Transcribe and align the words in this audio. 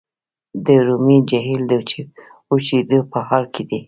د 0.63 0.65
ارومیې 0.79 1.19
جهیل 1.29 1.63
د 1.67 1.71
وچیدو 2.51 2.99
په 3.11 3.19
حال 3.27 3.43
کې 3.53 3.63
دی. 3.69 3.79